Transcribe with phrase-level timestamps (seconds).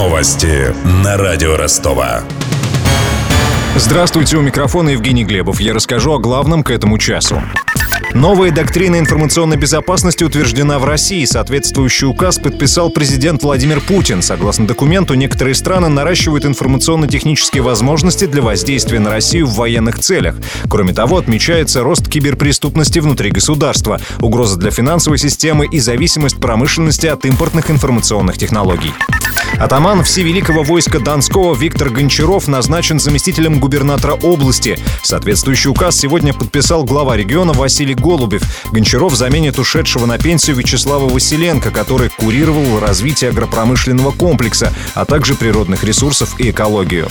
[0.00, 2.22] Новости на радио Ростова.
[3.76, 5.60] Здравствуйте, у микрофона Евгений Глебов.
[5.60, 7.42] Я расскажу о главном к этому часу.
[8.14, 11.26] Новая доктрина информационной безопасности утверждена в России.
[11.26, 14.22] Соответствующий указ подписал президент Владимир Путин.
[14.22, 20.36] Согласно документу, некоторые страны наращивают информационно-технические возможности для воздействия на Россию в военных целях.
[20.70, 27.26] Кроме того, отмечается рост киберпреступности внутри государства, угроза для финансовой системы и зависимость промышленности от
[27.26, 28.94] импортных информационных технологий.
[29.58, 34.78] Атаман Всевеликого войска Донского Виктор Гончаров назначен заместителем губернатора области.
[35.02, 38.42] Соответствующий указ сегодня подписал глава региона Василий Голубев.
[38.72, 45.84] Гончаров заменит ушедшего на пенсию Вячеслава Василенко, который курировал развитие агропромышленного комплекса, а также природных
[45.84, 47.10] ресурсов и экологию.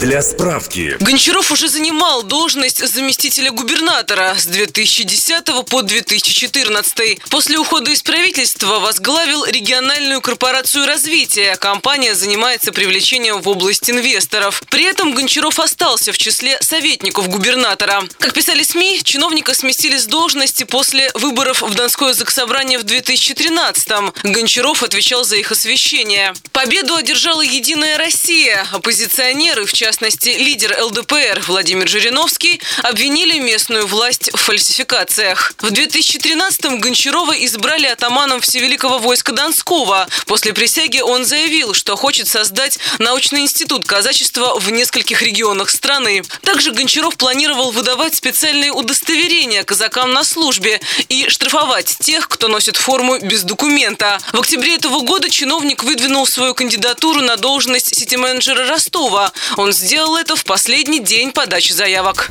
[0.00, 0.94] Для справки.
[1.00, 7.18] Гончаров уже занимал должность заместителя губернатора с 2010 по 2014.
[7.30, 11.56] После ухода из правительства возглавил региональную корпорацию развития.
[11.56, 14.62] Компания занимается привлечением в область инвесторов.
[14.68, 18.04] При этом Гончаров остался в числе советников губернатора.
[18.18, 24.14] Как писали СМИ, чиновника сместили с должности после выборов в Донское заксобрание в 2013 -м.
[24.24, 26.34] Гончаров отвечал за их освещение.
[26.52, 28.66] Победу одержала «Единая Россия».
[28.72, 35.54] Оппозиционеры, в частности, частности, лидер ЛДПР Владимир Жириновский обвинили местную власть в фальсификациях.
[35.60, 40.08] В 2013-м Гончарова избрали атаманом Всевеликого войска Донского.
[40.26, 46.24] После присяги он заявил, что хочет создать научный институт казачества в нескольких регионах страны.
[46.42, 53.20] Также Гончаров планировал выдавать специальные удостоверения казакам на службе и штрафовать тех, кто носит форму
[53.20, 54.18] без документа.
[54.32, 59.32] В октябре этого года чиновник выдвинул свою кандидатуру на должность сити-менеджера Ростова.
[59.56, 62.30] Он сделал это в последний день подачи заявок.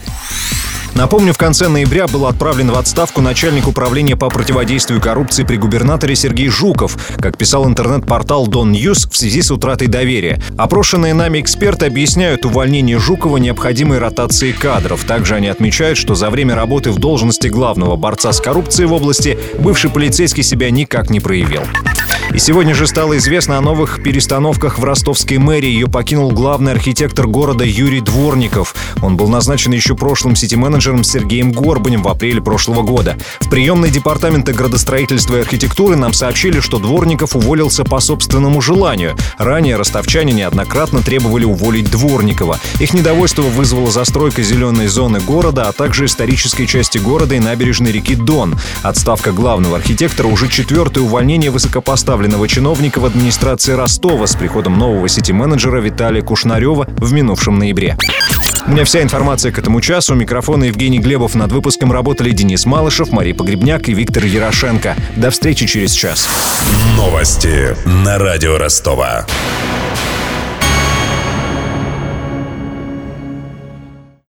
[0.95, 6.15] Напомню, в конце ноября был отправлен в отставку начальник управления по противодействию коррупции при губернаторе
[6.15, 10.41] Сергей Жуков, как писал интернет-портал Don News в связи с утратой доверия.
[10.57, 15.03] Опрошенные нами эксперты объясняют увольнение Жукова необходимой ротацией кадров.
[15.03, 19.37] Также они отмечают, что за время работы в должности главного борца с коррупцией в области
[19.59, 21.64] бывший полицейский себя никак не проявил.
[22.35, 25.69] И сегодня же стало известно о новых перестановках в ростовской мэрии.
[25.69, 28.75] Ее покинул главный архитектор города Юрий Дворников.
[29.01, 33.17] Он был назначен еще прошлым сити-менеджером Сергеем Горбанем в апреле прошлого года.
[33.39, 39.15] В приемной департаменты градостроительства и архитектуры нам сообщили, что Дворников уволился по собственному желанию.
[39.37, 42.59] Ранее ростовчане неоднократно требовали уволить Дворникова.
[42.81, 48.13] Их недовольство вызвала застройка зеленой зоны города, а также исторической части города и набережной реки
[48.13, 48.59] Дон.
[48.83, 55.08] Отставка главного архитектора уже четвертое увольнение высокопоставленного высокопоставленного чиновника в администрации Ростова с приходом нового
[55.08, 57.97] сити-менеджера Виталия Кушнарева в минувшем ноябре.
[58.67, 60.13] У меня вся информация к этому часу.
[60.13, 61.35] У микрофона Евгений Глебов.
[61.35, 64.95] Над выпуском работали Денис Малышев, Мария Погребняк и Виктор Ярошенко.
[65.15, 66.27] До встречи через час.
[66.97, 69.25] Новости на радио Ростова.